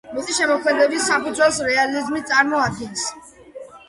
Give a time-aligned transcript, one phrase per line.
[0.17, 3.05] მისი შემოქმედების საფუძველს რეალიზმი წარმოადგენს.